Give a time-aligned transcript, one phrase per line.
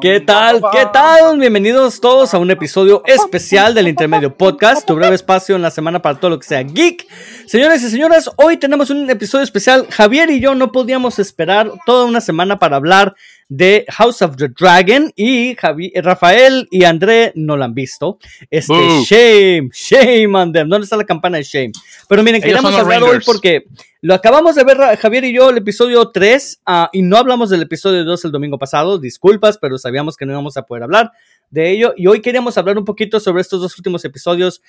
[0.00, 0.60] ¿Qué tal?
[0.70, 1.38] ¿Qué tal?
[1.38, 6.02] Bienvenidos todos a un episodio especial del Intermedio Podcast, tu breve espacio en la semana
[6.02, 7.06] para todo lo que sea geek.
[7.46, 9.86] Señores y señoras, hoy tenemos un episodio especial.
[9.88, 13.14] Javier y yo no podíamos esperar toda una semana para hablar
[13.48, 15.56] de House of the Dragon y
[16.00, 18.18] Rafael y André no lo han visto.
[18.50, 18.74] Este,
[19.04, 20.68] shame, shame on them.
[20.68, 21.72] ¿Dónde está la campana de shame?
[22.08, 23.64] Pero miren, queríamos hablar hoy porque
[24.00, 27.62] lo acabamos de ver Javier y yo el episodio 3 ah, y no hablamos del
[27.62, 28.98] episodio 2 el domingo pasado.
[28.98, 31.12] Disculpas, pero sabíamos que no íbamos a poder hablar
[31.50, 31.94] de ello.
[31.96, 34.62] Y hoy queríamos hablar un poquito sobre estos dos últimos episodios,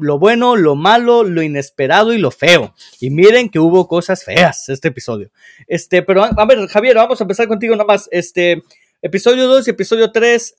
[0.00, 2.74] lo bueno, lo malo, lo inesperado y lo feo.
[3.00, 5.30] Y miren que hubo cosas feas este episodio.
[5.66, 8.08] Este, pero a ver, Javier, vamos a empezar contigo nada más.
[8.10, 8.62] Este,
[9.02, 10.56] episodio 2 y episodio 3,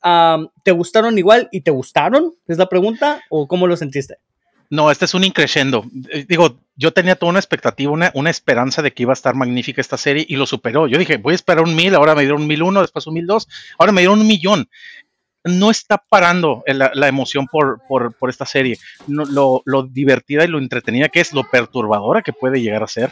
[0.64, 2.36] ¿te gustaron igual y te gustaron?
[2.48, 4.18] Es la pregunta, ¿o cómo lo sentiste?
[4.70, 5.86] No, este es un increciendo.
[6.10, 9.34] Eh, digo, yo tenía toda una expectativa, una, una, esperanza de que iba a estar
[9.34, 10.88] magnífica esta serie y lo superó.
[10.88, 13.14] Yo dije, voy a esperar un mil, ahora me dieron un mil uno, después un
[13.14, 13.48] mil dos,
[13.80, 14.70] ahora me dieron un millón
[15.48, 17.82] no está parando la, emoción por,
[18.30, 18.78] esta serie.
[19.08, 23.12] lo, divertida y lo entretenida que es, lo perturbadora que puede llegar a ser,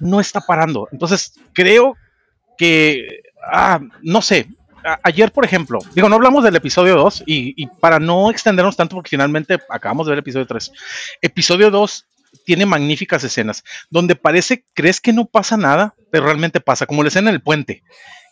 [0.00, 0.88] no está parando.
[0.92, 1.96] Entonces, creo
[2.56, 4.48] que, ah, no sé,
[5.02, 9.10] ayer, por ejemplo, digo, no hablamos del episodio 2 y, para no extendernos tanto, porque
[9.10, 10.72] finalmente acabamos de ver el episodio 3.
[11.22, 12.06] Episodio 2
[12.44, 17.08] tiene magníficas escenas donde parece, crees que no pasa nada, pero realmente pasa, como la
[17.08, 17.82] escena en el puente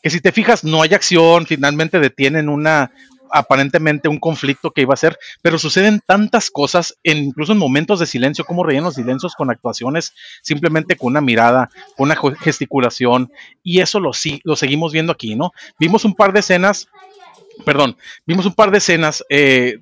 [0.02, 2.92] que si te fijas no hay acción, finalmente detienen una
[3.32, 8.06] aparentemente un conflicto que iba a ser, pero suceden tantas cosas, incluso en momentos de
[8.06, 13.80] silencio, como rellenan los silencios con actuaciones, simplemente con una mirada, con una gesticulación, y
[13.80, 14.10] eso lo,
[14.44, 15.52] lo seguimos viendo aquí, ¿no?
[15.78, 16.88] Vimos un par de escenas,
[17.64, 19.78] perdón, vimos un par de escenas eh,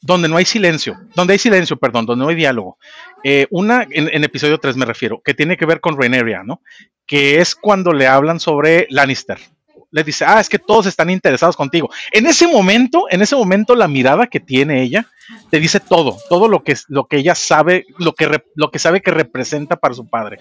[0.00, 2.78] donde no hay silencio, donde hay silencio, perdón, donde no hay diálogo.
[3.24, 6.62] Eh, una, en, episodio 3 me refiero, que tiene que ver con Rhaenyra, ¿no?
[7.06, 9.38] Que es cuando le hablan sobre Lannister
[9.94, 11.88] le dice, ah, es que todos están interesados contigo.
[12.10, 15.06] En ese momento, en ese momento, la mirada que tiene ella
[15.50, 19.02] te dice todo, todo lo que, lo que ella sabe, lo que, lo que sabe
[19.02, 20.40] que representa para su padre.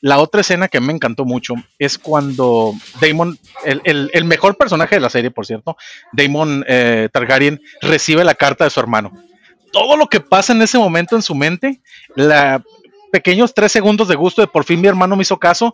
[0.00, 5.10] La otra escena que me encantó mucho es cuando Damon, el, mejor personaje de la
[5.10, 5.76] serie, por cierto,
[6.12, 9.10] Damon eh, Targaryen, recibe la carta de su hermano.
[9.72, 11.80] Todo lo que pasa en ese momento en su mente,
[12.14, 12.62] la
[13.14, 15.72] pequeños tres segundos de gusto de por fin mi hermano me hizo caso,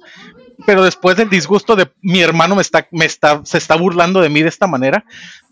[0.66, 4.28] pero después del disgusto de mi hermano me está, me está, se está burlando de
[4.28, 5.04] mí de esta manera,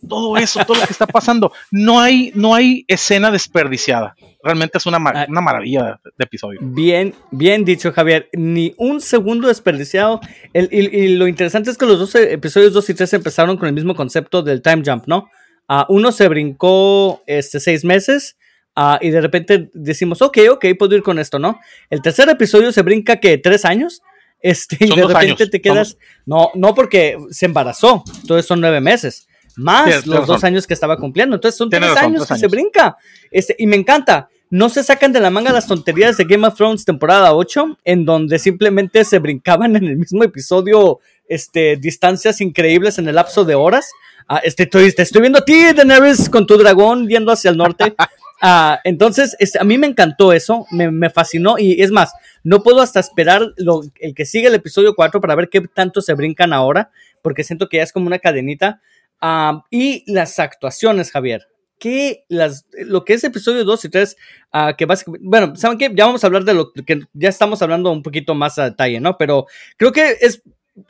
[0.07, 4.15] todo eso, todo lo que está pasando, no hay, no hay escena desperdiciada.
[4.43, 5.27] Realmente es una, ah.
[5.29, 6.61] una maravilla de, episodio.
[6.63, 8.29] Bien, bien dicho, Javier.
[8.33, 10.21] Ni un segundo desperdiciado.
[10.53, 13.75] El, y, lo interesante es que los dos episodios 2 y 3 empezaron con el
[13.75, 15.29] mismo concepto del time jump, ¿no?
[15.69, 18.37] Uh, uno se brincó este, seis meses.
[18.77, 21.59] Uh, y de repente decimos, ok, ok, puedo ir con esto, ¿no?
[21.91, 24.03] El tercer episodio se brinca que tres años
[24.41, 25.97] este, y de repente te quedas.
[26.27, 28.05] No, no porque se embarazó.
[28.21, 29.27] Entonces son nueve meses.
[29.57, 31.35] Más los dos años que estaba cumpliendo.
[31.35, 32.97] Entonces son tres años que se brinca.
[33.31, 34.29] Este, y me encanta.
[34.51, 38.07] No se sacan de la manga las tonterías de Game of Thrones temporada 8, en
[38.07, 43.55] donde simplemente se brincaban en el mismo episodio este, distancias increíbles en el lapso de
[43.55, 43.91] horas.
[44.27, 47.95] Ah, este, te estoy viendo a ti, Daenerys, con tu dragón viendo hacia el norte.
[48.41, 52.13] Ah, entonces, este, a mí me encantó eso, me, fascinó y es más,
[52.45, 56.01] no puedo hasta esperar lo, el que sigue el episodio 4 para ver qué tanto
[56.01, 56.91] se brincan ahora,
[57.23, 58.81] porque siento que ya es como una cadenita.
[59.21, 61.49] Ah, y las actuaciones, Javier.
[61.81, 64.17] Que las, lo que es episodio 2 y 3,
[64.53, 65.91] ah, que básicamente, bueno, ¿saben qué?
[65.95, 69.01] Ya vamos a hablar de lo que ya estamos hablando un poquito más a detalle,
[69.01, 69.17] ¿no?
[69.17, 70.43] Pero creo que es,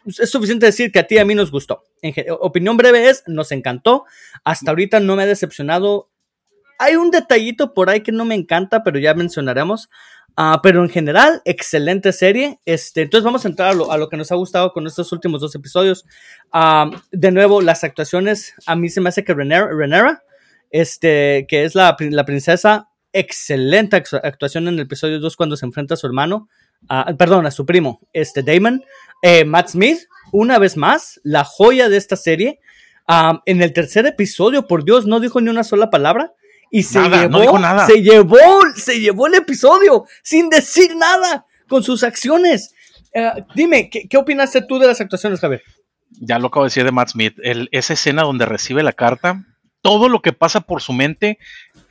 [0.06, 1.84] es suficiente decir que a ti y a mí nos gustó.
[2.02, 4.04] En, opinión breve es, nos encantó.
[4.44, 6.10] Hasta ahorita no me ha decepcionado
[6.78, 9.90] hay un detallito por ahí que no me encanta, pero ya mencionaremos.
[10.40, 12.60] Ah, pero en general, excelente serie.
[12.64, 15.52] Este, entonces vamos a entrar a lo, que nos ha gustado con estos últimos dos
[15.56, 16.04] episodios.
[16.52, 20.22] Ah, de nuevo, las actuaciones, a mí se me hace que Renera,
[20.70, 25.94] este, que es la, la, princesa, excelente actuación en el episodio 2 cuando se enfrenta
[25.94, 26.48] a su hermano,
[27.18, 28.84] perdón, a su primo, este Damon.
[29.22, 29.98] Eh, Matt Smith,
[30.30, 32.60] una vez más, la joya de esta serie.
[33.08, 36.34] Ah, en el tercer episodio, por Dios, no dijo ni una sola palabra
[36.70, 38.38] y se llevó, se llevó,
[38.76, 42.74] se llevó el episodio sin decir nada con sus acciones.
[43.12, 45.62] Eh, dime, ¿qué, ¿qué, opinaste tú de las actuaciones, Javier?
[46.20, 49.44] Ya lo acabo de decir de Matt Smith, esa escena donde recibe la carta,
[49.82, 51.38] todo lo que pasa por su mente,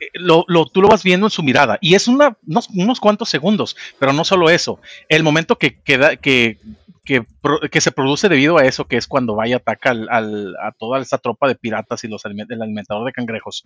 [0.00, 1.78] eh, lo, tú lo vas viendo en su mirada.
[1.80, 4.80] Y es una, unos, cuantos segundos, pero no solo eso.
[5.08, 6.58] El momento que, queda que,
[7.04, 7.24] que,
[7.70, 11.18] que, se produce debido a eso, que es cuando vaya ataca al, a toda esta
[11.18, 13.64] tropa de piratas y los, el alimentador de cangrejos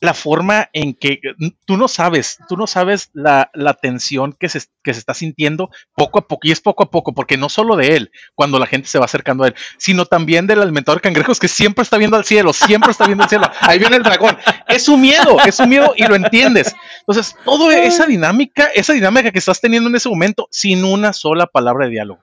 [0.00, 1.20] la forma en que
[1.66, 5.70] tú no sabes, tú no sabes la, la tensión que se, que se está sintiendo
[5.94, 8.66] poco a poco, y es poco a poco, porque no solo de él, cuando la
[8.66, 11.98] gente se va acercando a él, sino también del alimentador de cangrejos que siempre está
[11.98, 14.38] viendo al cielo, siempre está viendo al cielo, ahí viene el dragón,
[14.68, 16.74] es su miedo, es su miedo y lo entiendes.
[17.00, 21.46] Entonces, toda esa dinámica, esa dinámica que estás teniendo en ese momento, sin una sola
[21.46, 22.22] palabra de diálogo.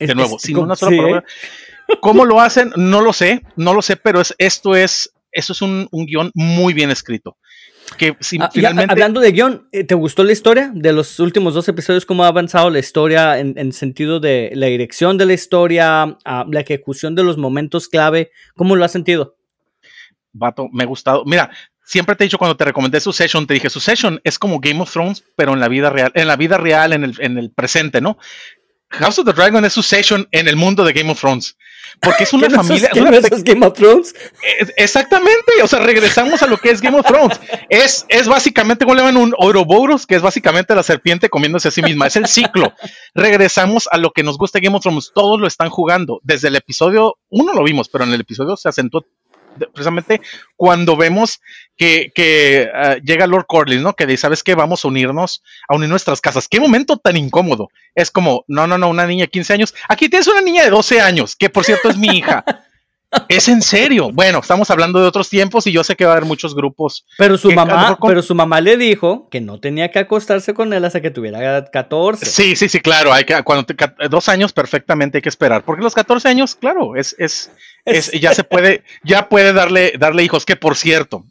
[0.00, 1.24] De nuevo, sin una sola palabra.
[2.00, 2.72] ¿Cómo lo hacen?
[2.76, 6.74] No lo sé, no lo sé, pero es, esto es eso es un, guion muy
[6.74, 7.36] bien escrito.
[7.96, 8.92] Que ah, finalmente...
[8.92, 12.04] hablando de guion, eh, ¿te gustó la historia de los últimos dos episodios?
[12.04, 17.14] ¿Cómo ha avanzado la historia en, sentido de la dirección de la historia, la ejecución
[17.14, 18.30] de los momentos clave?
[18.56, 19.36] ¿Cómo lo has sentido?
[20.32, 21.24] Vato, me ha gustado.
[21.24, 21.50] Mira,
[21.82, 24.92] siempre te he dicho cuando te recomendé Succession, te dije Succession es como Game of
[24.92, 28.02] Thrones, pero en la vida real, en la vida real, en el, en el presente,
[28.02, 28.18] ¿no?
[28.90, 31.56] House of the Dragon es Succession en el mundo de Game of Thrones.
[32.00, 32.90] Porque es una familia.
[32.92, 34.14] es Game of Thrones?
[34.76, 35.52] Exactamente.
[35.62, 37.40] O sea, regresamos a lo que es Game of Thrones.
[37.68, 41.70] Es, es básicamente, como le llaman un Ouroboros, que es básicamente la serpiente comiéndose a
[41.70, 42.06] sí misma.
[42.06, 42.72] Es el ciclo.
[43.14, 45.12] Regresamos a lo que nos gusta Game of Thrones.
[45.14, 46.20] Todos lo están jugando.
[46.22, 49.04] Desde el episodio uno lo vimos, pero en el episodio se acentuó
[49.58, 50.20] precisamente
[50.56, 51.40] cuando vemos
[51.76, 53.94] que, que ah, llega Lord Corlys, ¿no?
[53.94, 54.54] Que dice, ¿sabes qué?
[54.54, 56.48] Vamos a unirnos, a unir nuestras casas.
[56.48, 57.68] Qué momento tan incómodo.
[57.94, 59.74] Es como, no, no, no, una niña de 15 años.
[59.88, 62.44] Aquí tienes una niña de 12 años, que por cierto es mi hija.
[63.28, 64.10] Es en serio.
[64.12, 67.06] Bueno, estamos hablando de otros tiempos y yo sé que va a haber muchos grupos.
[67.16, 70.84] Pero su mamá, pero su mamá le dijo que no tenía que acostarse con él
[70.84, 72.26] hasta que tuviera 14.
[72.26, 73.12] Sí, sí, sí, claro.
[73.12, 73.66] Hay que, cuando
[74.10, 75.64] dos años perfectamente hay que esperar.
[75.64, 77.50] Porque los 14 años, claro, es, es,
[77.86, 80.44] es, ya se puede, ya puede darle, darle hijos.
[80.44, 81.24] Que por cierto,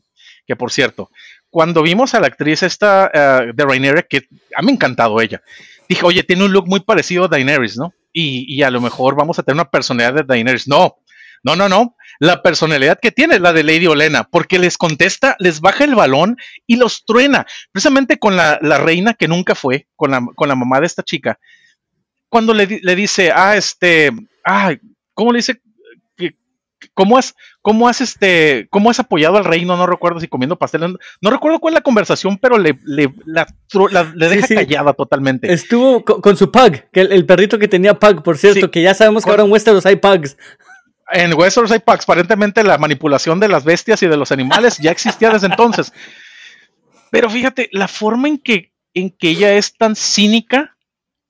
[0.48, 1.12] que por cierto,
[1.52, 5.44] cuando vimos a la actriz esta eh, de Rhaenyra, que a mí me encantado ella,
[5.88, 7.94] dije, oye, tiene un look muy parecido a Daenerys, ¿no?
[8.12, 10.68] Y, y a lo mejor vamos a tener una personalidad de Daenerys.
[10.68, 10.98] No,
[11.48, 11.96] no, no, no.
[12.20, 15.96] La personalidad que tiene es la de Lady Olena, porque les contesta, les baja el
[15.96, 16.36] balón
[16.66, 17.46] y los truena.
[17.72, 21.40] Precisamente con la, reina que nunca fue, con la, con la mamá de esta chica.
[22.28, 24.12] Cuando le, dice, ah, este,
[24.44, 24.74] ah,
[25.14, 25.62] ¿cómo le dice?
[26.94, 29.78] ¿Cómo has, cómo has, este, cómo has apoyado al reino?
[29.78, 30.98] No recuerdo si comiendo pastel.
[31.22, 33.48] No, recuerdo cuál es la conversación, pero le, le, la,
[34.16, 35.52] le deja callada totalmente.
[35.52, 39.24] Estuvo con, su pug, que el, perrito que tenía pug, por cierto, que ya sabemos
[39.24, 40.38] que ahora en Westeros hay pugs
[41.12, 45.30] en Westeros hay aparentemente la manipulación de las bestias y de los animales ya existía
[45.30, 45.94] desde entonces.
[47.12, 50.76] Pero fíjate, la forma en que, en que ella es tan cínica,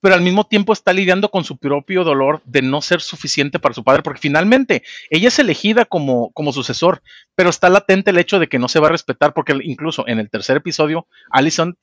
[0.02, 3.74] pero al mismo tiempo está lidiando con su propio dolor de no ser suficiente para
[3.74, 7.02] su padre, porque finalmente ella es elegida como, como sucesor,
[7.36, 10.20] pero está latente el hecho de que no se va a respetar, porque incluso en
[10.20, 11.78] el tercer episodio, Allison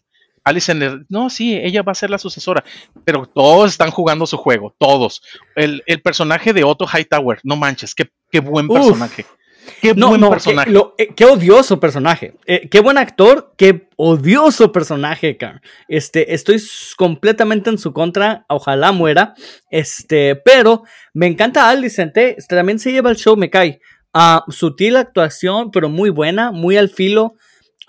[0.44, 2.62] Alison, no, sí, ella va a ser la sucesora,
[3.04, 5.22] pero todos están jugando su juego, todos.
[5.56, 9.24] El, personaje de Otto Hightower, no manches, qué, qué buen personaje.
[9.80, 10.72] Qué buen personaje.
[10.98, 12.34] Eh, qué odioso personaje.
[12.46, 15.38] Eh, qué buen actor, qué odioso personaje,
[15.88, 16.62] Este, estoy
[16.96, 18.44] completamente en su contra.
[18.48, 19.34] Ojalá muera.
[19.70, 20.82] Este, pero
[21.14, 22.14] me encanta Alicent.
[22.18, 23.80] Eh, también se lleva el show, me cae.
[24.12, 27.34] Ah, sutil actuación, pero muy buena, muy al filo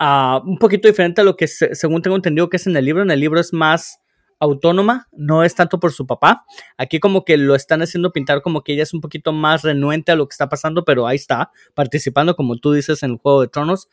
[0.00, 3.02] un poquito diferente a lo que según tengo entendido que es en el libro.
[3.02, 4.00] En el libro es más
[4.38, 6.44] autónoma, no es tanto por su papá.
[6.76, 10.12] Aquí como que lo están haciendo pintar como que ella es un poquito más renuente
[10.12, 13.42] a lo que está pasando, pero ahí está, participando como tú dices en el Juego
[13.42, 13.88] de Tronos.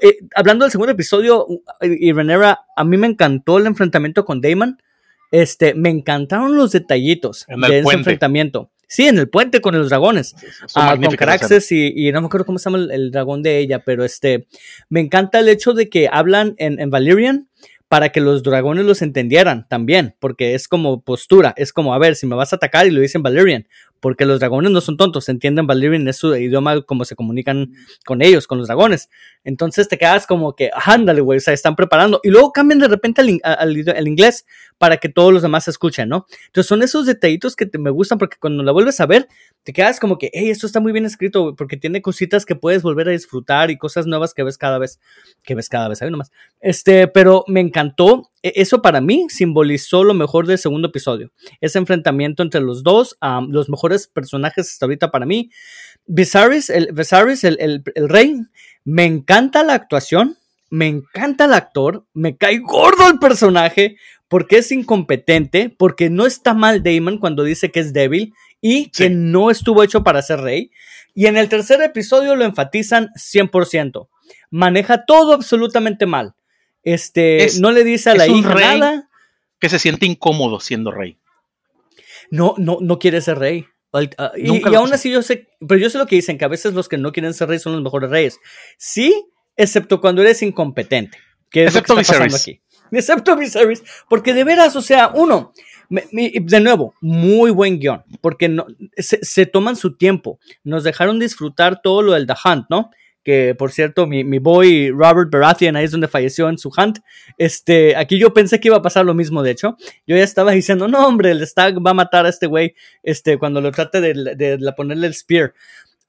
[0.00, 1.46] Eh, hablando del segundo episodio,
[1.80, 4.80] y Renera, a mí me encantó el enfrentamiento con Damon.
[5.32, 8.70] Este, me encantaron los detallitos de ese enfrentamiento.
[8.88, 10.34] Sí, en el puente con los dragones.
[10.74, 14.04] Ah, con Caraxes y, no me acuerdo cómo se llama el, dragón de ella, pero
[14.04, 14.46] este,
[14.88, 17.48] me encanta el hecho de que hablan en, en Valyrian
[17.88, 22.16] para que los dragones los entendieran también, porque es como postura, es como, a ver,
[22.16, 23.68] si me vas a atacar y lo dicen Valyrian,
[24.00, 27.72] porque los dragones no son tontos, entienden Valyrian, es su idioma como se comunican
[28.04, 29.08] con ellos, con los dragones.
[29.44, 32.20] Entonces te quedas como que, ándale, güey, o sea, están preparando.
[32.22, 34.46] Y luego cambian de repente al, inglés
[34.78, 36.26] para que todos los demás se escuchen, ¿no?
[36.46, 39.28] Entonces son esos detallitos que me gustan porque cuando la vuelves a ver,
[39.62, 42.82] te quedas como que, hey, esto está muy bien escrito, porque tiene cositas que puedes
[42.82, 45.00] volver a disfrutar y cosas nuevas que ves cada vez,
[45.42, 46.30] que ves cada vez, ahí nomás.
[46.60, 48.30] Este, pero me encantó.
[48.46, 51.32] E, eso para mí simbolizó lo mejor del segundo episodio.
[51.60, 55.50] Ese enfrentamiento entre los dos, los mejores personajes hasta ahorita para mí.
[56.06, 58.36] Viserys, el, el, el, rey,
[58.84, 60.36] me encanta la actuación,
[60.70, 63.96] me encanta el actor, me cae gordo el personaje
[64.28, 69.10] porque es incompetente, porque no está mal Damon cuando dice que es débil y que
[69.10, 70.70] no estuvo hecho para ser rey.
[71.14, 74.08] Y en el tercer episodio lo enfatizan 100%.
[74.50, 76.34] Maneja todo absolutamente mal.
[76.86, 79.08] Este, no le dice a la hija nada.
[79.58, 81.18] Que se siente incómodo siendo rey.
[82.30, 83.66] No, no, no quiere ser rey.
[83.92, 86.74] Ah, y, aún así yo sé, pero yo sé lo que dicen, que a veces
[86.74, 88.38] los que no quieren ser reyes son los mejores reyes.
[88.78, 89.26] Sí,
[89.56, 91.18] excepto cuando eres incompetente.
[91.50, 92.42] Que es Excepto lo que está pasando Viserys.
[92.42, 92.96] aquí.
[92.96, 95.52] Excepto Viserys, porque de veras, o sea, uno,
[95.88, 98.66] me- me- de nuevo, muy buen guion, porque no,
[98.96, 102.90] se, se toman su tiempo, nos dejaron disfrutar todo lo del The Hunt, ¿no?
[103.26, 107.00] Que por cierto, mi, mi boy Robert Baratheon, ahí es donde falleció en su Hunt.
[107.38, 109.76] Este, aquí yo pensé que iba a pasar lo mismo, de hecho.
[110.06, 113.36] Yo ya estaba diciendo, no, hombre, el Stag va a matar a este güey este,
[113.36, 115.54] cuando lo trate de, de- de ponerle el spear.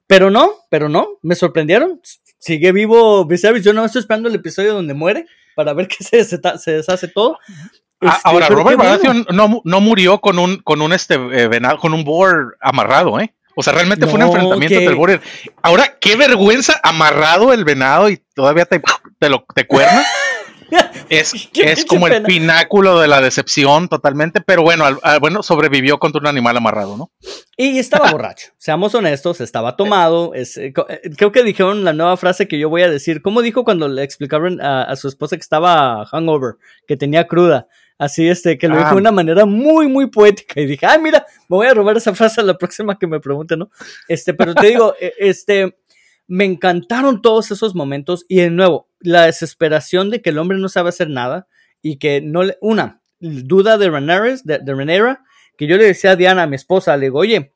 [0.06, 2.00] Pero no, pero no, me sorprendieron.
[2.38, 3.64] Sigue vivo Viserys.
[3.64, 7.08] Yo no estoy esperando el episodio donde muere para ver que se, desata- se deshace
[7.08, 7.40] todo.
[8.00, 8.78] Este, Ahora, Robert.
[8.78, 13.20] Baratheon no, no murió con un, con un este eh, venado, con un boar amarrado,
[13.20, 13.34] ¿eh?
[13.60, 15.20] O sea, realmente fue un enfrentamiento que- entre el boar.
[15.44, 18.80] y- Ahora, qué vergüenza amarrado el venado y todavía te,
[19.20, 20.04] te lo te cuerna.
[21.10, 25.98] Es, es como el pináculo de la decepción totalmente, pero bueno, al- al- bueno, sobrevivió
[25.98, 27.10] contra un animal amarrado, ¿no?
[27.56, 30.34] Y estaba borracho, seamos honestos, estaba tomado.
[30.34, 33.22] es, eh, eh, creo que dijeron la nueva frase que yo voy a decir.
[33.22, 37.68] ¿Cómo dijo cuando le explicaron a, a su esposa que estaba hangover, que tenía cruda?
[37.98, 38.94] Así, este, que lo dijo Ah.
[38.94, 40.62] de una manera muy, muy poética.
[40.62, 43.20] Y dije, ay, mira, me voy a robar esa frase a la próxima que me
[43.20, 43.72] pregunten, ¿no?
[44.08, 45.78] Este, pero te digo, eh, este,
[46.28, 48.26] me encantaron todos esos momentos.
[48.28, 51.48] Y de nuevo, la desesperación de que el hombre no sabe hacer nada
[51.82, 52.58] y que no le.
[52.62, 55.24] Una, duda de Rhaenyra, de, de Rhaenyra,
[55.58, 57.52] que yo le decía a Diana, a mi esposa, le digo, oye,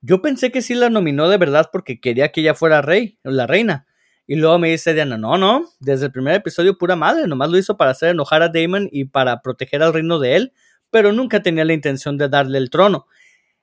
[0.00, 3.46] yo pensé que sí la nominó de verdad porque quería que ella fuera rey, la
[3.46, 3.86] reina.
[4.26, 7.58] Y luego me dice Diana, no, no, desde el primer episodio pura madre, nomás lo
[7.58, 10.52] hizo para hacer enojar a Damon y para proteger al reino de él,
[10.90, 13.06] pero nunca tenía la intención de darle el trono.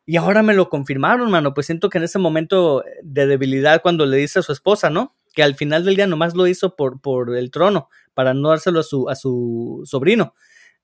[0.05, 4.05] Y ahora me lo confirmaron, mano, pues siento que en ese momento de debilidad cuando
[4.05, 5.15] le dice a su esposa, ¿no?
[5.33, 8.81] Que al final del día nomás lo hizo por, por el trono, para no dárselo
[8.81, 10.35] a su, a su sobrino,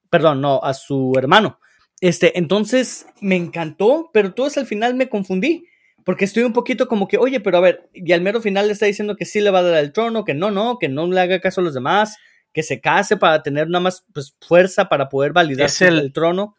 [0.09, 1.59] perdón, no, a su hermano.
[1.99, 5.65] Este, entonces me encantó, pero todo al final me confundí.
[6.07, 8.73] Porque estoy un poquito como que, oye, pero a ver, y al mero final le
[8.73, 11.05] está diciendo que sí le va a dar el trono, que no, no, que no
[11.05, 12.15] le haga caso a los demás,
[12.53, 16.55] que se case para tener nada más pues, fuerza para poder validar el- el trono.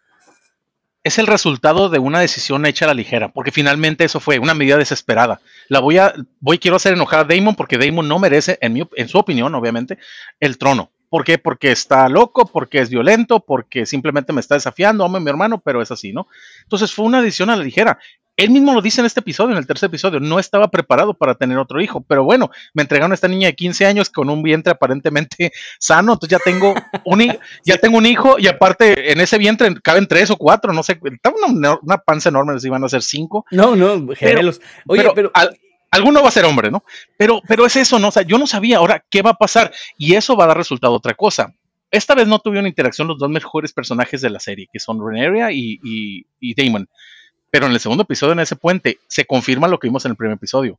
[1.03, 4.53] es el resultado de una decisión hecha a la ligera, porque finalmente eso fue una
[4.53, 5.41] medida desesperada.
[5.69, 8.83] La voy a, voy, quiero hacer enojar a Damon porque Damon no merece, en, mi,
[8.97, 9.97] en su opinión, obviamente,
[10.41, 10.91] el trono.
[11.09, 11.39] ¿Por qué?
[11.39, 15.59] Porque está loco, porque es violento, porque simplemente me está desafiando, amo a mi hermano,
[15.65, 16.29] pero es así, ¿no?
[16.65, 17.99] Entonces fue una decisión a la ligera.
[18.39, 21.35] Él mismo lo dice en este episodio, en el tercer episodio, no estaba preparado para
[21.35, 24.43] tener otro hijo, pero bueno, me entregaron a esta niña de 15 años con un
[24.43, 27.21] vientre aparentemente sano, entonces ya tengo un,
[27.67, 30.99] ya tengo un hijo y aparte en ese vientre caben tres o cuatro, no sé,
[31.05, 34.61] estaba una, una panza enorme, si iban a ser cinco, No, no, gemelos.
[34.87, 35.59] Oye, pero, pero, al-
[35.91, 36.85] alguno va a ser hombre, ¿no?
[37.17, 38.09] Pero, pero es eso, ¿no?
[38.09, 40.57] O sea, yo no sabía ahora qué va a pasar y eso va a dar
[40.57, 41.53] resultado a otra cosa.
[41.91, 45.51] Esta vez no tuvieron interacción los dos mejores personajes de la serie, que son Reneria
[45.51, 46.87] y, y, y Damon.
[47.51, 50.17] Pero en el segundo episodio, en ese puente, se confirma lo que vimos en el
[50.17, 50.79] primer episodio.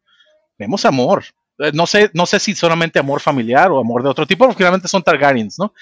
[0.57, 1.23] Vemos amor.
[1.57, 4.63] Eh, No sé, no sé si solamente amor familiar o amor de otro tipo, porque
[4.63, 5.73] realmente son Targaryens, ¿no?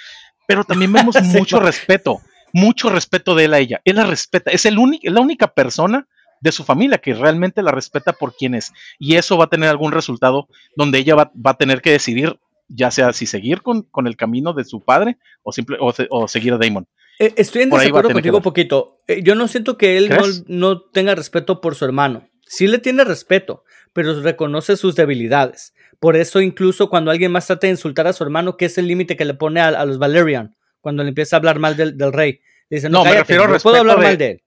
[0.48, 1.66] Pero también vemos Sí, mucho no.
[1.66, 2.22] respeto,
[2.54, 3.82] mucho respeto de él a ella.
[3.84, 6.08] Él la respeta, es el único, es la única persona
[6.40, 8.72] de su familia que realmente la respeta por quien es.
[9.00, 12.40] Y eso va a tener algún resultado donde ella va, va a tener que decidir,
[12.70, 16.28] ya sea si seguir con, con el camino de su padre o, simple, o, o
[16.28, 16.88] seguir a Damon.
[17.20, 18.98] Eh, estoy en por desacuerdo contigo un poquito.
[19.08, 20.10] Eh, yo no siento que él
[20.48, 22.28] no, tenga respeto por su hermano.
[22.46, 25.74] Sí le tiene respeto, pero reconoce sus debilidades.
[26.00, 28.88] Por eso incluso cuando alguien más trata de insultar a su hermano, que es el
[28.88, 31.98] límite que le pone a, a los Valerian, cuando le empieza a hablar mal del,
[31.98, 32.40] del rey.
[32.70, 34.42] Le dice, no, No, me refiero a no puedo respeto hablar de- mal de él.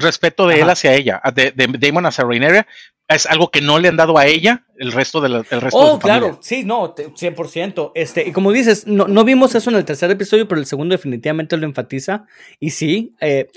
[0.00, 2.66] Respeto de él hacia ella, de, de Damon hacia Rhaenyra,
[3.08, 5.78] es algo que no le han dado a ella el resto de la, el resto
[5.78, 6.40] de Oh, claro, familia.
[6.42, 7.92] sí, no, te- 100%.
[7.94, 10.94] Este, y como dices, no, no vimos eso en el tercer episodio, pero el segundo
[10.94, 12.26] definitivamente lo enfatiza.
[12.60, 13.48] Y sí, eh,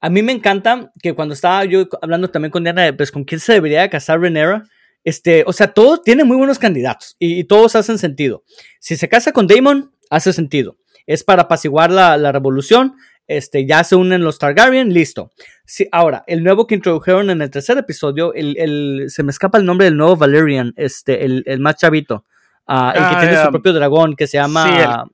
[0.00, 3.24] a mí me encanta que cuando estaba yo hablando también con Diana, de, pues con
[3.24, 4.64] quién se debería casar Renera,
[5.04, 8.44] este, o sea, todos tienen muy buenos candidatos y, y todos hacen sentido.
[8.78, 10.76] Si se casa con Damon, hace sentido.
[11.06, 12.94] Es para apaciguar la, la revolución.
[13.28, 15.30] Este, ya se unen los Targaryen, listo.
[15.64, 19.58] Sí, ahora, el nuevo que introdujeron en el tercer episodio, el, el- se me escapa
[19.58, 22.24] el nombre del nuevo Valerian, este, el, el más chavito,
[22.66, 25.04] ah, el que Ah, tiene su propio dragón, que se llama...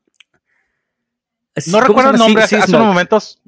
[1.67, 3.41] No ¿cómo recuerdo el nombre, hace, hace unos momentos.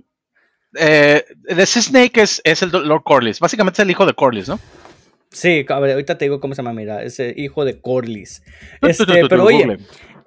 [0.75, 4.61] Eh, ese Snake es, es el Lord Corlys, básicamente es el hijo de Corlys, ¿no?
[5.31, 8.43] Sí, a ver, ahorita te digo cómo se llama, mira, es el hijo de Corlys.
[8.83, 9.79] Este, tu, pero oye,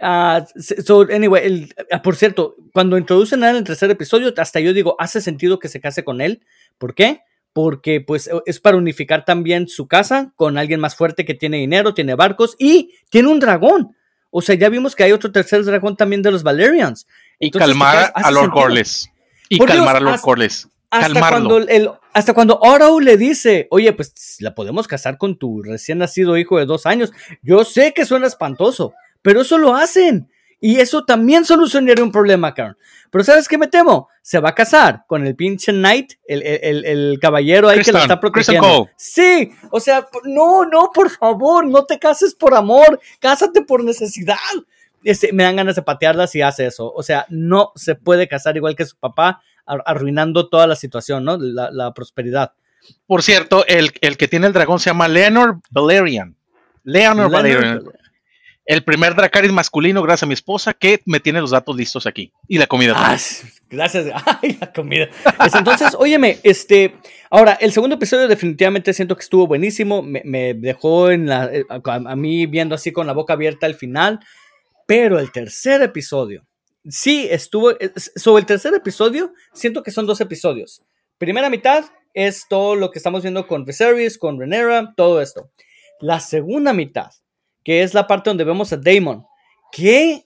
[0.02, 0.46] ah,
[0.86, 4.60] so, anyway, el- ah, por cierto, cuando introducen a él en el tercer episodio, hasta
[4.60, 6.42] yo digo, hace sentido que se case con él.
[6.78, 7.22] ¿Por qué?
[7.54, 11.94] Porque pues es para unificar también su casa con alguien más fuerte que tiene dinero,
[11.94, 13.96] tiene barcos y tiene un dragón.
[14.30, 17.08] O sea, ya vimos que hay otro tercer dragón también de los Valerians.
[17.40, 18.52] y Entonces, calmar a Lord.
[18.52, 19.10] Corlys.
[19.50, 20.68] Y Por Dios, calmar a Lord Corlys.
[20.90, 21.50] Hasta calmarlo.
[21.50, 26.00] cuando, el, hasta cuando Oro le dice, oye, pues la podemos casar con tu recién
[26.00, 27.12] nacido hijo de dos años.
[27.42, 30.30] Yo sé que suena espantoso, pero eso lo hacen.
[30.62, 32.76] Y eso también solucionaría un problema, Karen.
[33.10, 34.10] Pero ¿sabes qué me temo?
[34.22, 38.00] Se va a casar con el pinche Knight, el, el, el, caballero ahí que lo
[38.00, 38.90] está protegiendo.
[38.98, 44.36] Sí, o sea, no, no, por favor, no te cases por amor, cásate por necesidad.
[45.04, 46.92] Este, me dan ganas de patearla si hace eso.
[46.94, 49.42] O sea, no se puede casar igual que su papá,
[49.86, 51.38] arruinando toda la situación, ¿no?
[51.38, 52.54] La, prosperidad.
[53.06, 56.36] Por cierto, el, el, que tiene el dragón se llama Leonor Valerian.
[56.84, 57.84] Leonor, Valerian
[58.70, 62.32] el primer Dracaris masculino, gracias a mi esposa, que me tiene los datos listos aquí.
[62.48, 62.94] Y la comida.
[62.96, 63.18] Ah,
[63.68, 64.06] gracias.
[64.44, 65.10] Ay, la comida.
[65.38, 66.94] Pues entonces, óyeme, este.
[67.32, 70.04] Ahora, el segundo episodio definitivamente siento que estuvo buenísimo.
[70.04, 74.20] Me, dejó en la, eh, a, mí viendo así con la boca abierta al final.
[74.86, 76.46] Pero el tercer episodio,
[76.90, 77.72] sí estuvo.
[77.72, 80.84] Eh, sobre el tercer episodio, siento que son dos episodios.
[81.18, 85.50] Primera mitad es todo lo que estamos viendo con Viserys, con Renera, todo esto.
[86.02, 87.12] La segunda mitad
[87.64, 89.26] que es la parte donde vemos a Damon.
[89.72, 90.26] ¿Qué,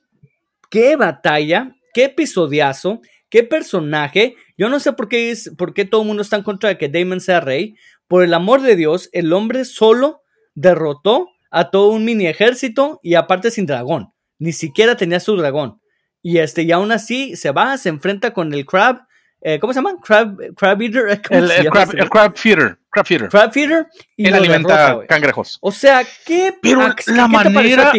[0.69, 1.75] qué batalla?
[1.93, 3.01] ¿Qué episodiazo?
[3.29, 4.35] ¿Qué personaje?
[4.57, 6.77] Yo no sé por qué, es, por qué todo el mundo está en contra de
[6.77, 7.75] que Damon sea rey.
[8.07, 10.21] Por el amor de Dios, el hombre solo
[10.55, 14.13] derrotó a todo un mini ejército y aparte sin dragón.
[14.39, 15.81] Ni siquiera tenía su dragón.
[16.25, 19.05] Y este, y aún así se va, se enfrenta con el Crab.
[19.41, 19.97] Eh, ¿Cómo se llama?
[20.01, 21.09] Crab, crab Eater.
[21.29, 22.79] El, crab, el, crab, Feeder.
[22.89, 23.29] Crab Feeder.
[23.29, 23.87] Crab Feeder.
[24.15, 25.57] Y Él alimenta cangrejos.
[25.61, 27.91] O sea, ¿qué, Pero la manera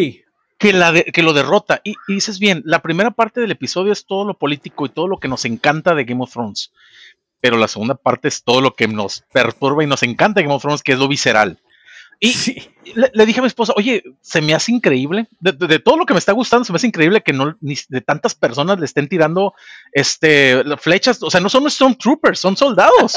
[0.57, 1.81] Que, la que lo derrota.
[1.83, 5.19] Y, dices bien, la primera parte del episodio es todo lo político y todo lo
[5.19, 6.71] que nos encanta de Game of Thrones.
[7.41, 10.55] Pero la segunda parte es todo lo que nos perturba y nos encanta de Game
[10.55, 11.59] of Thrones, que es lo visceral.
[12.19, 12.33] Y
[12.93, 16.19] le, dije a mi esposa, oye, se me hace increíble, de, todo lo que me
[16.19, 19.53] está gustando, se me hace increíble que no ni de tantas personas le estén tirando
[19.91, 23.15] este flechas, o sea, no son Stormtroopers, son soldados.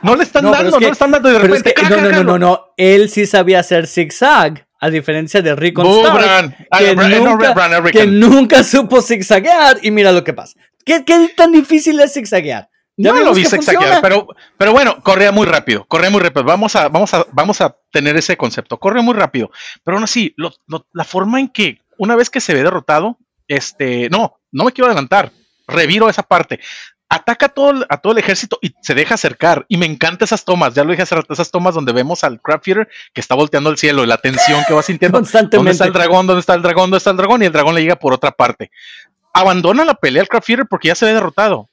[0.00, 1.74] No le están dando, no le están dando de repente.
[1.90, 4.64] no, no, no, no, no, él sí sabía hacer zigzag.
[4.80, 10.32] A diferencia de Rick Stark, que, nunca, que nunca supo zigzaguear y mira lo que
[10.32, 10.56] pasa.
[10.84, 12.68] ¿Qué, qué tan difícil es zigzaguear?
[12.98, 14.26] Ya no lo vi zigzaguear, pero,
[14.56, 16.44] pero bueno, corría muy rápido, corría muy rápido.
[16.44, 18.78] Vamos a, vamos a, vamos a tener ese concepto.
[18.78, 19.50] Corre muy rápido.
[19.84, 20.34] Pero aún así,
[20.92, 24.86] la forma en que una vez que se ve derrotado, este, no, no me quiero
[24.86, 25.32] adelantar.
[25.66, 26.60] Reviro esa parte
[27.08, 29.64] ataca a todo, a todo el ejército y se deja acercar.
[29.68, 32.40] Y me encantan esas tomas, ya lo dije hace rato, esas tomas donde vemos al
[32.40, 35.18] Crab Feeder que está volteando al cielo y la tensión que va sintiendo.
[35.18, 35.56] Constantemente.
[35.56, 36.26] ¿Dónde está el dragón?
[36.26, 36.84] ¿Dónde está el dragón?
[36.84, 37.42] ¿Dónde está el dragón?
[37.42, 38.70] Y el dragón le llega por otra parte.
[39.32, 41.68] Abandona la pelea al Crab Feeder porque ya se ve derrotado.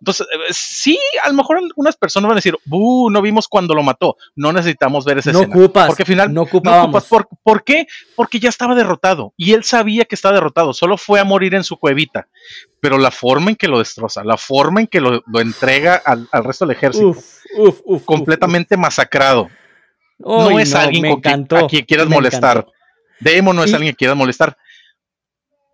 [0.00, 3.82] Entonces, eh, sí, a lo mejor algunas personas van a decir, no vimos cuando lo
[3.82, 4.16] mató!
[4.36, 5.56] No necesitamos ver esa no escena.
[5.56, 7.06] Ocupas, porque al final no, ocupas.
[7.42, 7.86] ¿Por, qué?
[8.14, 11.64] Porque ya estaba derrotado y él sabía que estaba derrotado, solo fue a morir en
[11.64, 12.28] su cuevita.
[12.80, 16.64] Pero la forma en que lo destroza, la forma en que lo, entrega al, resto
[16.64, 17.16] del ejército,
[18.04, 19.48] completamente masacrado.
[20.18, 22.66] no es alguien a quien quieras molestar.
[23.20, 24.56] Demo no es alguien que quieras molestar.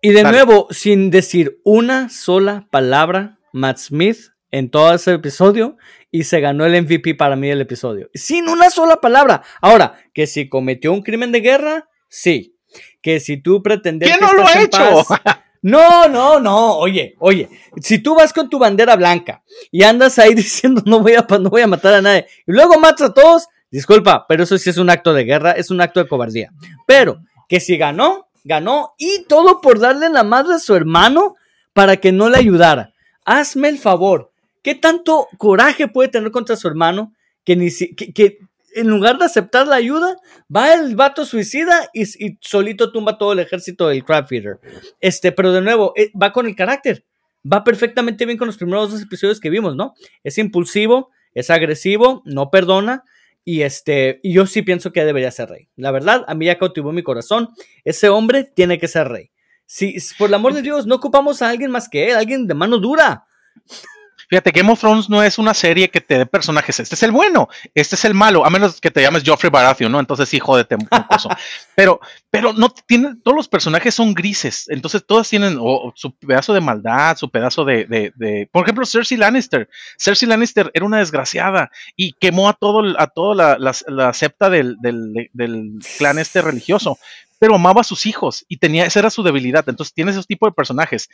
[0.01, 4.17] Y de nuevo, sin decir una sola palabra, Matt Smith
[4.51, 5.77] en todo ese episodio
[6.11, 8.09] y se ganó el MVP para mí del episodio.
[8.13, 9.43] Sin una sola palabra.
[9.61, 12.57] Ahora, que si cometió un crimen de guerra, sí.
[13.01, 14.17] Que si tú pretendías...
[14.17, 15.05] ¿Quién no lo ha hecho?
[15.61, 16.77] no, no, no.
[16.77, 17.49] Oye, oye.
[17.81, 19.41] Si tú vas con tu bandera blanca
[19.71, 22.77] y andas ahí diciendo no voy a, no voy a matar a nadie y luego
[22.77, 26.01] matas a todos, disculpa, pero eso sí es un acto de guerra, es un acto
[26.01, 26.51] de cobardía.
[26.85, 31.35] Pero que si ganó, ganó y todo por darle la madre a su hermano
[31.71, 32.94] para que no le ayudara
[33.25, 34.31] hazme el favor.
[34.61, 37.67] ¿Qué tanto coraje puede tener contra su hermano que, ni
[38.75, 40.17] en lugar de aceptar la ayuda,
[40.53, 42.05] va el vato suicida y,
[42.39, 44.59] solito tumba todo el ejército del Crab Feeder?
[45.01, 47.05] Este, pero de nuevo, eh, va con el carácter.
[47.51, 49.93] Va perfectamente bien con los primeros dos episodios que vimos, ¿no?
[50.23, 53.03] Es impulsivo, es agresivo, no perdona.
[53.47, 55.67] Y este, y yo sí pienso que debería ser rey.
[55.75, 57.49] La verdad, a mí ya cautivó mi corazón.
[57.83, 59.29] Ese hombre tiene que ser rey.
[59.65, 62.53] Si, por el amor de Dios, no ocupamos a alguien más que él, alguien de
[62.53, 63.25] mano dura.
[64.27, 66.79] Fíjate, Game of Thrones no es una serie que te dé personajes.
[66.79, 69.91] Este es el bueno, este es el malo, a menos que te llames Joffrey Baratheon,
[69.91, 69.99] ¿no?
[69.99, 70.87] Entonces sí, jódete un
[71.75, 71.99] pero,
[72.31, 74.65] pero no tienen, todos los personajes son grises.
[74.69, 75.59] Entonces todas tienen
[75.93, 79.69] su pedazo de maldad, su pedazo de, de, por ejemplo, Cersei Lannister.
[79.99, 84.77] Cersei Lannister era una desgraciada y quemó a todo, a toda la, la, septa del,
[84.79, 86.97] del, del clan este religioso
[87.39, 89.67] pero amaba a sus hijos y tenía, esa era su debilidad.
[89.67, 91.09] Entonces tiene esos tipos de personajes.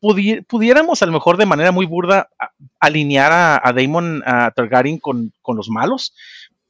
[0.00, 2.28] pudiéramos a lo mejor de manera muy burda
[2.80, 6.14] alinear a, Damon a Targaryen con, con, los malos.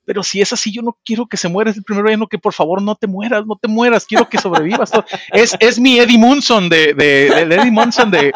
[0.07, 1.71] Pero si es así, yo no quiero que se muera.
[1.71, 4.05] Es el primer año que por favor no te mueras, no te mueras.
[4.05, 4.91] Quiero que sobrevivas.
[5.33, 8.33] es, es mi Eddie Munson de, de, Eddie Munson de,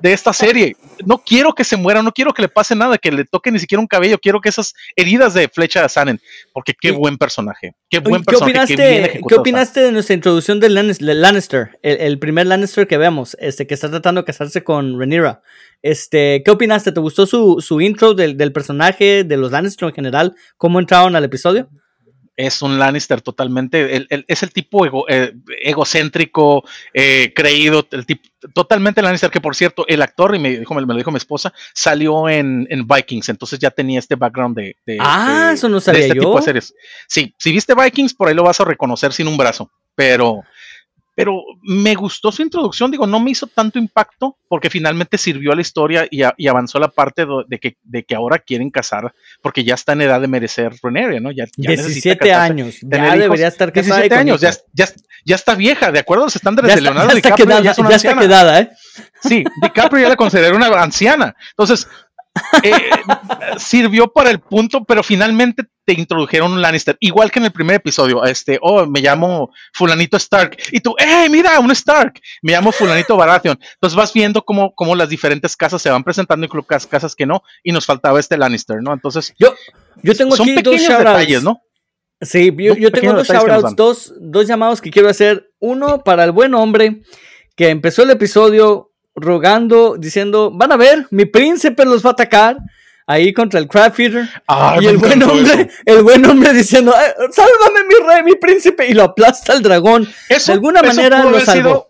[0.00, 0.76] de esta serie.
[1.04, 3.58] No quiero que se muera, no quiero que le pase nada, que le toque ni
[3.58, 4.18] siquiera un cabello.
[4.18, 6.20] Quiero que esas heridas de flecha sanen,
[6.52, 7.74] porque qué buen personaje.
[7.90, 8.76] Qué buen personaje.
[9.26, 11.78] ¿Qué opinaste, de nuestra introducción de Lannister?
[11.82, 15.42] El, primer Lannister que vemos, este, que está tratando de casarse con Rhaenyra.
[15.82, 16.92] Este, ¿qué opinaste?
[16.92, 20.34] ¿Te gustó su, su intro del, del personaje, de los Lannister en general?
[20.56, 21.68] ¿Cómo entraron al episodio?
[22.38, 29.30] es un Lannister totalmente, es el tipo eh, egocéntrico, eh, creído, el tipo, totalmente Lannister,
[29.30, 32.66] que por cierto, el actor, y me, dijo, me, lo dijo mi esposa, salió en,
[32.68, 36.22] Vikings, entonces ya tenía este background de, ah, eso no sabía este yo.
[36.22, 36.74] tipo de series.
[37.06, 40.44] Sí, si viste Vikings, por ahí lo vas a reconocer sin un brazo, pero
[41.18, 45.56] pero me gustó su introducción, digo, no me hizo tanto impacto porque finalmente sirvió a
[45.56, 49.74] la historia y, avanzó la parte de, que, de que ahora quieren casar porque ya
[49.74, 51.32] está en edad de merecer Reneria, ¿no?
[51.32, 53.96] Ya, 17 años, ya debería estar casada.
[53.96, 54.52] 17 años, ya,
[55.24, 56.22] ya, está vieja, ¿de acuerdo?
[56.22, 58.70] Los estándares de Leonardo ya DiCaprio ya, está quedada, ¿eh?
[59.20, 61.34] Sí, DiCaprio ya la consideró una anciana.
[61.50, 61.88] Entonces,
[62.62, 62.90] eh,
[63.56, 67.76] sirvió para el punto, pero finalmente te introdujeron un Lannister, igual que en el primer
[67.76, 72.20] episodio, este, oh, me llamo fulanito Stark, y tú, ¡eh, mira, un Stark!
[72.42, 73.58] Me llamo fulanito Baratheon.
[73.74, 77.42] Entonces vas viendo cómo, cómo las diferentes casas se van presentando, incluso casas que no,
[77.62, 78.92] y nos faltaba este Lannister, ¿no?
[78.92, 79.54] Entonces, yo,
[80.02, 81.62] yo tengo aquí dos detalles, ¿no?
[82.20, 85.50] Sí, yo, tengo dos shoutouts, dos, dos llamados que quiero hacer.
[85.60, 87.02] Uno para el buen hombre
[87.54, 88.87] que empezó el episodio
[89.20, 92.58] rogando, diciendo, van a ver, mi príncipe los va a atacar
[93.06, 94.28] ahí contra el Crab Feeder.
[94.80, 96.92] y el buen hombre, el buen hombre diciendo,
[97.32, 100.08] sálvame mi rey, mi príncipe, y lo aplasta el dragón.
[100.28, 101.88] de alguna manera lo salvó.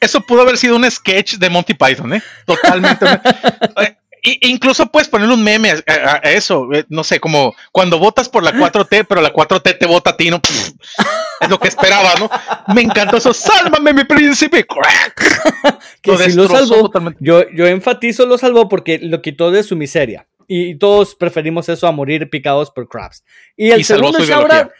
[0.00, 2.22] eso pudo haber sido un sketch de Monty Python, ¿eh?
[2.46, 3.06] Totalmente.
[4.22, 8.52] incluso puedes poner un meme a, eso, eh, no sé, como cuando votas por la
[8.52, 10.40] 4T, pero la 4T te vota a ti, ¿no?
[11.40, 12.30] es lo que esperaba, ¿no?
[12.74, 14.66] Me encantó eso, sálvame mi príncipe.
[16.02, 19.76] que lo si lo salvó, yo, yo enfatizo lo salvó porque lo quitó de su
[19.76, 20.26] miseria.
[20.50, 23.22] Y todos preferimos eso a morir picados por crabs.
[23.54, 24.70] Y el segundo ahora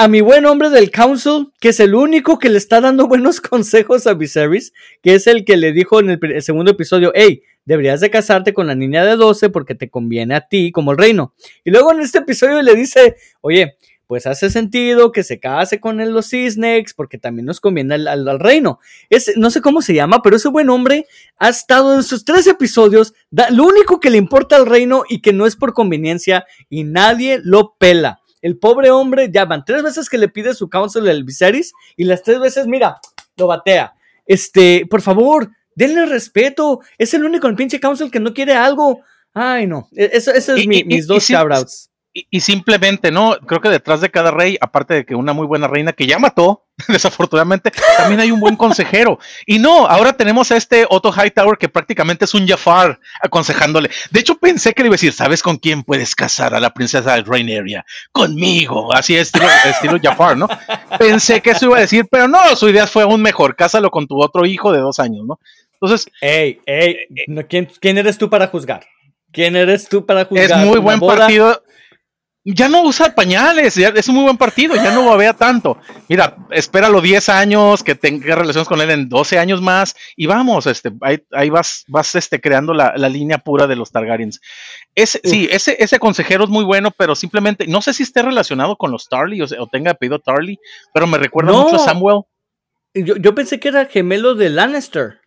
[0.00, 3.40] a mi buen hombre del council, que es el único que le está dando buenos
[3.42, 4.72] consejos a Viserys,
[5.02, 8.66] que es el que le dijo en el, segundo episodio, hey, deberías de casarte con
[8.66, 11.34] la niña de 12 porque te conviene a ti como el reino.
[11.64, 13.76] Y luego en este episodio le dice, oye,
[14.10, 18.80] pues hace sentido que se case con los Cisnex porque también nos conviene al, reino.
[19.08, 21.06] Es, no sé cómo se llama, pero ese buen hombre
[21.38, 25.32] ha estado en sus tres episodios, lo único que le importa al reino y que
[25.32, 28.20] no es por conveniencia y nadie lo pela.
[28.42, 32.02] El pobre hombre ya van tres veces que le pide su counsel el Viserys y
[32.02, 32.98] las tres veces, mira,
[33.36, 33.94] lo batea.
[34.26, 36.80] Este, por favor, denle respeto.
[36.98, 39.00] Es el único el pinche council que no quiere algo.
[39.32, 39.88] Ay, no.
[39.92, 41.89] E-, eso, es mis dos shoutouts.
[42.12, 43.36] Y, simplemente, ¿no?
[43.46, 46.18] Creo que detrás de cada rey, aparte de que una muy buena reina que ya
[46.18, 49.20] mató, desafortunadamente, también hay un buen consejero.
[49.46, 53.90] Y no, ahora tenemos a este Otto Hightower que prácticamente es un Jafar aconsejándole.
[54.10, 56.74] De hecho, pensé que le iba a decir, ¿sabes con quién puedes casar a la
[56.74, 57.84] princesa de Raineria?
[58.10, 58.92] Conmigo.
[58.92, 60.48] Así es, estilo, estilo Jafar, ¿no?
[60.98, 63.54] Pensé que eso iba a decir, pero no, su idea fue aún mejor.
[63.54, 65.38] Cásalo con tu otro hijo de dos años, ¿no?
[65.74, 66.12] Entonces.
[66.20, 66.96] Ey, ey,
[67.48, 68.84] ¿quién, ¿quién eres tú para juzgar?
[69.30, 70.60] ¿Quién eres tú para juzgar?
[70.60, 71.62] Es muy buen partido
[72.44, 75.76] ya no usa pañales, es un muy buen partido, ya no babea tanto.
[76.08, 80.66] Mira, espéralo 10 años, que tenga relaciones con él en 12 años más, y vamos,
[80.66, 84.40] este, ahí, vas, vas este, creando la, línea pura de los Targaryens.
[84.94, 88.76] Ese, sí, ese, ese consejero es muy bueno, pero simplemente, no sé si esté relacionado
[88.76, 90.58] con los Tarly o, tenga apellido Tarly,
[90.94, 92.22] pero me recuerda mucho a Samuel.
[92.94, 95.20] Yo, pensé que era gemelo de Lannister,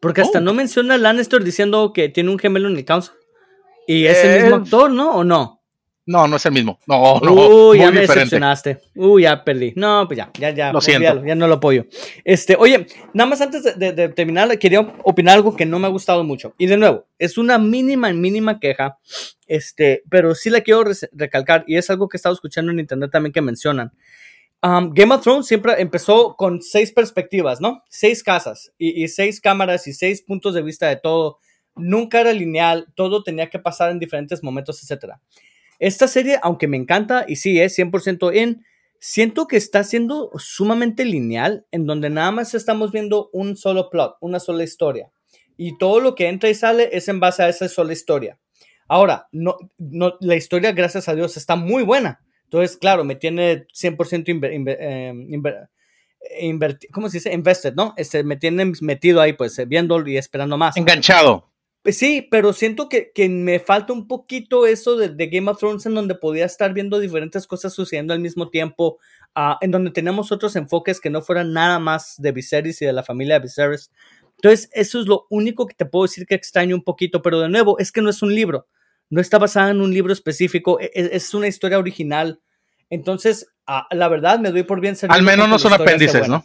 [0.00, 0.42] porque hasta oh.
[0.42, 3.12] no menciona a Lannister diciendo que tiene un gemelo en el council.
[3.86, 5.10] Y es el mismo actor, ¿no?
[5.10, 5.59] ¿O no?
[6.06, 6.78] No, no es el mismo.
[6.86, 7.68] No, no.
[7.68, 8.80] Uy, ya me decepcionaste.
[8.96, 9.72] Uy, ya perdí.
[9.76, 10.72] No, pues ya, ya, ya.
[10.72, 11.24] Lo siento.
[11.24, 11.86] ya no lo apoyo.
[12.24, 16.24] Este, oye, nada más antes de, terminar, quería opinar algo que no me ha gustado
[16.24, 16.54] mucho.
[16.58, 18.98] Y de nuevo, es una mínima, mínima queja.
[19.46, 21.64] Este, pero sí la quiero recalcar.
[21.66, 23.92] Y es algo que he estado escuchando en internet también que mencionan.
[24.62, 27.82] Um, Game of Thrones siempre empezó con seis perspectivas, ¿no?
[27.88, 31.38] Seis casas y, y seis cámaras y seis puntos de vista de todo.
[31.76, 35.20] Nunca era lineal, todo tenía que pasar en diferentes momentos, etcétera.
[35.80, 38.64] Esta serie, aunque me encanta y sí es 100% en,
[39.00, 44.16] siento que está siendo sumamente lineal, en donde nada más estamos viendo un solo plot,
[44.20, 45.10] una sola historia.
[45.56, 48.38] Y todo lo que entra y sale es en base a esa sola historia.
[48.88, 52.20] Ahora, no, no, la historia, gracias a Dios, está muy buena.
[52.44, 54.38] Entonces, claro, me tiene 100%
[54.78, 57.32] eh, ¿cómo se dice?
[57.32, 57.94] Invested, ¿no?
[57.96, 60.76] Este, me tiene metido ahí, pues, viendo y esperando más.
[60.76, 61.49] Enganchado.
[61.82, 65.94] Pues sí, pero siento que, me falta un poquito eso de, Game of Thrones en
[65.94, 68.98] donde podía estar viendo diferentes cosas sucediendo al mismo tiempo,
[69.34, 72.92] ah, en donde tenemos otros enfoques que no fueran nada más de Viserys y de
[72.92, 73.90] la familia de Viserys.
[74.36, 77.48] Entonces, eso es lo único que te puedo decir que extraño un poquito, pero de
[77.48, 78.66] nuevo, es que no es un libro,
[79.08, 82.40] no está basada en un libro específico, e, e, es, una historia original.
[82.90, 83.46] Entonces,
[83.90, 85.16] la verdad, me doy por bien servido.
[85.16, 86.44] Al menos no son apéndices, ¿no?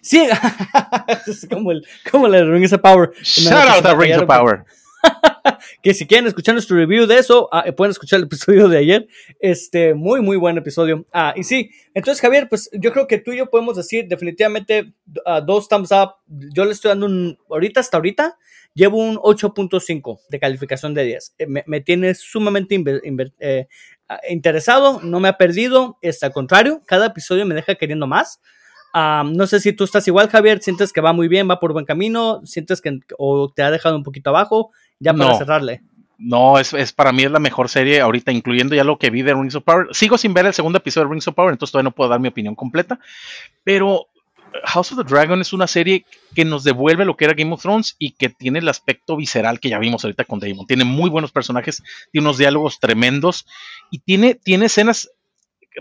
[0.00, 0.26] Sí,
[1.26, 3.12] es como, el, como la de Rings of Power.
[3.22, 4.64] Shout out a Rings of Power.
[5.82, 9.08] que si quieren escuchar nuestro review de eso, ah, pueden escuchar el episodio de ayer.
[9.40, 11.06] Este, muy, muy buen episodio.
[11.12, 14.94] Ah, y sí, entonces Javier, pues yo creo que tú y yo podemos decir definitivamente
[15.26, 16.14] uh, dos thumbs up.
[16.26, 18.36] Yo le estoy dando un, ahorita, hasta ahorita,
[18.74, 21.34] llevo un 8.5 de calificación de 10.
[21.38, 22.82] Eh, me, tiene sumamente
[23.40, 23.66] eh,
[24.28, 28.40] interesado, no me ha perdido, es al contrario, cada episodio me deja queriendo más
[29.24, 31.84] no sé si tú estás igual, Javier, sientes que va muy bien, va por buen
[31.84, 35.82] camino, sientes que o te ha dejado un poquito abajo, ya para cerrarle.
[36.18, 39.20] No, es, es, para mí es la mejor serie ahorita, incluyendo ya lo que vi
[39.22, 39.88] de Rings of Power.
[39.90, 42.20] Sigo sin ver el segundo episodio de Rings of Power, entonces todavía no puedo dar
[42.20, 42.98] mi opinión completa.
[43.64, 44.08] Pero
[44.64, 47.60] House of the Dragon es una serie que nos devuelve lo que era Game of
[47.60, 50.66] Thrones y que tiene el aspecto visceral que ya vimos ahorita con Damon.
[50.66, 51.82] Tiene muy buenos personajes,
[52.12, 53.46] tiene unos diálogos tremendos
[53.90, 55.10] y tiene, tiene escenas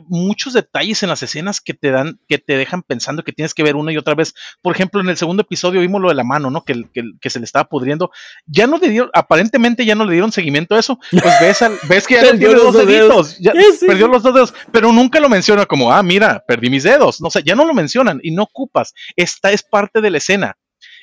[0.07, 3.63] muchos detalles en las escenas que te dan, que te dejan pensando que tienes que
[3.63, 4.33] ver una y otra vez.
[4.61, 6.63] Por ejemplo, en el segundo episodio vimos lo de la mano, ¿no?
[6.63, 6.83] Que,
[7.19, 8.11] que, se le estaba pudriendo.
[8.45, 10.99] Ya no le dieron, aparentemente ya no le dieron seguimiento a eso.
[11.11, 13.53] Pues ves, ves que ya perdió los, dos deditos, ya
[13.85, 17.21] perdió los dos dedos, pero nunca lo menciona como, ah, mira, perdí mis dedos.
[17.21, 18.93] No sé, ya no lo mencionan y no ocupas.
[19.15, 20.57] Esta es parte de la escena.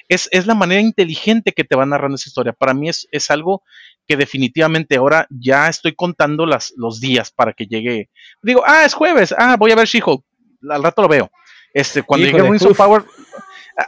[0.08, 2.52] Es, es, la manera inteligente que te va narrando esa historia.
[2.52, 3.62] Para mí es, es algo
[4.06, 8.10] que definitivamente ahora ya estoy contando las, los días para que llegue.
[8.42, 10.24] Digo, ah, es jueves, ah, voy a ver She-Hulk,
[10.70, 11.30] al rato lo veo.
[11.72, 13.04] Este, cuando llegue Rings of Power,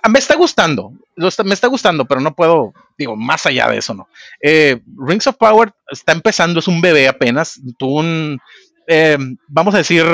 [0.08, 4.08] me está gustando, me está gustando, pero no puedo, digo, más allá de eso, ¿no?
[4.40, 8.40] Eh, Rings of Power está empezando, es un bebé apenas, tuvo un,
[8.86, 10.04] eh, vamos a decir,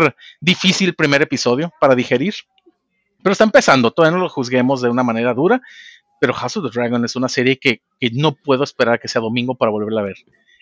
[0.40, 2.34] difícil primer episodio para digerir,
[3.22, 5.60] pero está empezando, todavía no lo juzguemos de una manera dura
[6.20, 9.56] pero House of the Dragon es una serie que, no puedo esperar que sea domingo
[9.56, 10.16] para volverla a ver.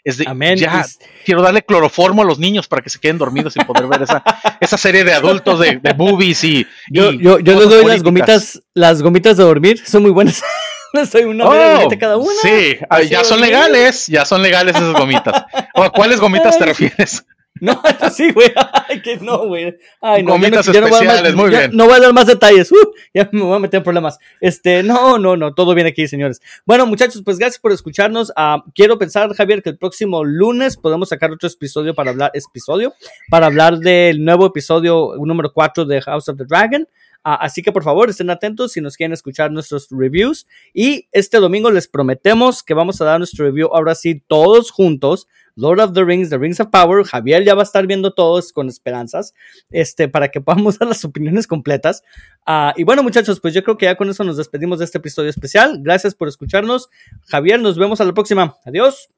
[0.05, 0.25] Es de,
[0.57, 0.87] ya
[1.25, 4.23] quiero darle cloroformo a los niños para que se queden dormidos y poder ver esa,
[4.61, 8.63] esa serie de adultos de, de boobies y, yo, yo, yo les doy las gomitas,
[8.75, 10.43] las gomitas de dormir, son muy buenas.
[10.93, 12.33] les doy una oh, cada una.
[12.43, 15.45] Sí, ah, ya son legales, ya son legales esas gomitas.
[15.75, 17.25] ¿A cuáles gomitas te refieres?
[17.61, 17.81] No,
[18.13, 18.53] sí, güey.
[18.89, 19.77] Ay, que no, güey.
[20.01, 20.39] Ay, no.
[20.39, 21.71] No, especiales, muy bien.
[21.75, 22.71] No voy a dar más detalles.
[22.73, 24.19] Uh, ya me voy a meter en problemas.
[24.41, 25.55] Este, no, no, no.
[25.55, 26.41] Todo bien aquí, señores.
[26.65, 28.31] Bueno, muchachos, pues gracias por escucharnos.
[28.31, 32.95] Uh, quiero pensar, Javier, que el próximo lunes podemos sacar otro episodio para hablar, episodio,
[33.31, 36.87] para hablar del nuevo episodio número 4 de House of the Dragon.
[37.25, 40.47] Uh, así que por favor estén atentos si nos quieren escuchar nuestros reviews.
[40.73, 45.27] Y este domingo les prometemos que vamos a dar nuestro review ahora sí todos juntos
[45.59, 47.05] Lord of the Rings, The Rings of Power.
[47.05, 49.35] Javier ya va a estar viendo todos con esperanzas,
[49.71, 52.03] este, para que podamos dar las opiniones completas.
[52.47, 54.99] Ah, y bueno, muchachos, pues yo creo que ya con eso nos despedimos de este
[54.99, 55.81] episodio especial.
[55.83, 56.89] Gracias por escucharnos.
[57.27, 58.57] Javier, nos vemos a la próxima.
[58.65, 59.09] Adiós.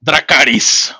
[0.00, 0.94] Dracaris.